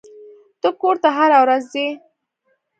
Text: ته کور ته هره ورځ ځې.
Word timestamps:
ته 0.61 0.69
کور 0.81 0.95
ته 1.03 1.09
هره 1.17 1.37
ورځ 1.43 1.61
ځې. 1.73 1.87